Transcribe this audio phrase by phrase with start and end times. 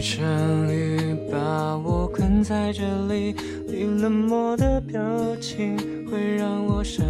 [0.00, 0.24] 一场
[0.74, 3.36] 雨把我困在这里
[3.66, 4.98] 你冷漠的表
[5.42, 5.76] 情
[6.10, 7.04] 会让我伤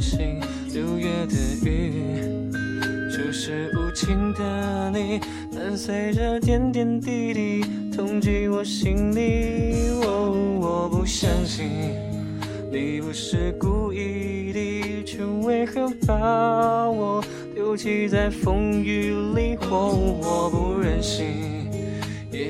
[0.00, 0.40] 心
[0.72, 2.50] 六月的雨
[3.14, 5.20] 就是无情的你
[5.54, 7.62] 伴随着点点滴滴
[7.94, 9.90] 痛击我心里。
[10.06, 11.68] 哦我不相信
[12.72, 17.22] 你不是故意的却为何把我
[17.54, 21.53] 丢弃在风雨里哦我不忍心。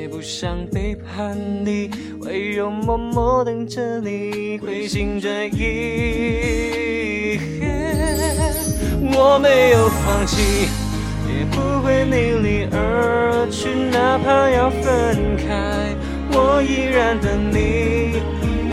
[0.09, 1.91] 不想背叛你，
[2.21, 7.39] 唯有默默等着你回心转意。
[9.17, 10.69] 我没有放弃，
[11.29, 15.95] 也不会离你而去，哪怕要分开，
[16.33, 18.21] 我依然等你，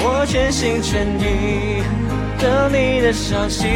[0.03, 1.83] 我全心全意
[2.39, 3.67] 等你的消息，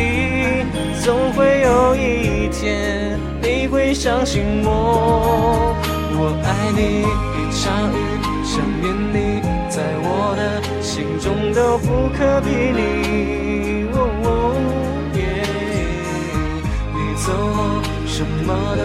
[1.03, 5.64] 总会有一天你会相信我，
[6.17, 7.94] 我爱你，一场雨，
[8.44, 10.41] 想念你，在我的
[10.81, 12.80] 心中都不可比拟。
[13.94, 14.27] 哦哦
[15.16, 15.17] 耶
[16.94, 17.57] 你走后，
[18.05, 18.81] 什么都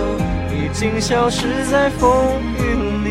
[0.55, 2.09] 已经消失在风
[2.59, 2.61] 雨
[3.05, 3.09] 里。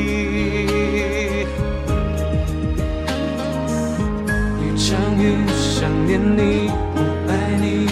[4.61, 5.23] 一场雨，
[5.55, 6.97] 想念你，我
[7.29, 7.87] 爱你，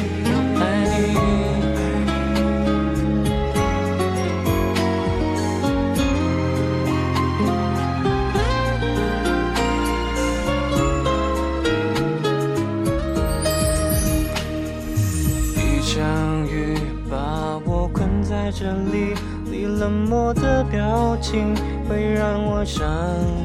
[15.88, 16.76] 一场雨
[17.10, 19.14] 把我困在这里，
[19.46, 21.56] 你冷漠的表情
[21.88, 22.84] 会让我伤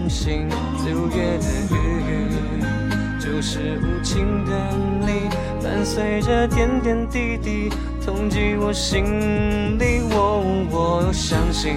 [0.09, 0.48] 心。
[0.85, 4.52] 六月的雨，就是无情的
[5.07, 5.31] 你，
[5.63, 7.70] 伴随着点点滴滴，
[8.05, 10.02] 痛击我心里。
[10.11, 10.42] 我
[10.73, 11.77] 我相信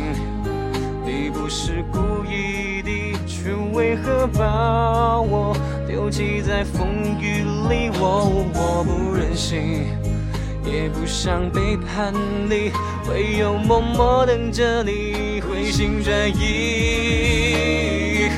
[1.06, 5.56] 你不是故意的，却为何把我
[5.88, 6.88] 丢弃在风
[7.22, 7.92] 雨里？
[8.00, 9.86] 我我不忍心。
[10.66, 12.12] 也不想背叛
[12.50, 12.72] 你，
[13.10, 18.30] 唯有默默等着你回心转意。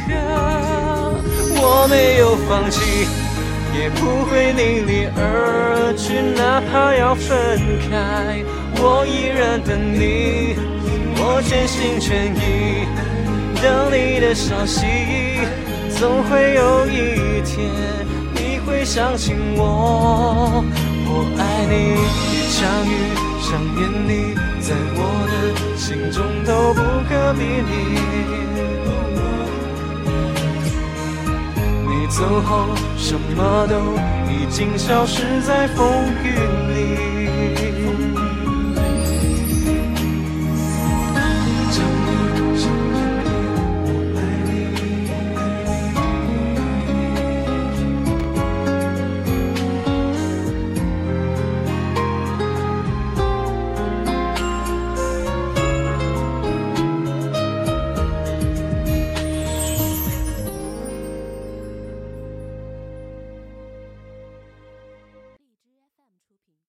[1.60, 3.08] 我没有放弃，
[3.74, 7.58] 也不会离你而去，哪怕要分
[7.90, 8.44] 开，
[8.80, 10.56] 我依然等你，
[11.18, 12.86] 我全心全意
[13.62, 14.86] 等你的消息，
[15.98, 17.72] 总会有一天
[18.36, 20.64] 你会相信我。
[21.10, 21.74] 我爱你，
[22.34, 22.92] 一场雨，
[23.40, 25.02] 想念你，在我
[25.32, 25.34] 的
[25.78, 27.72] 心中都不可比拟。
[31.88, 33.74] 你走后，什么都
[34.30, 35.80] 已经消失在风
[36.24, 36.26] 雨
[36.76, 38.27] 里。